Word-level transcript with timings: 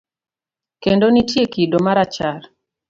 Kendo 0.83 1.05
nitie 1.11 1.43
kido 1.53 1.77
marachar. 1.85 2.41